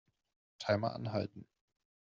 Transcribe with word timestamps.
Timer 0.57 0.95
anhalten. 0.95 1.45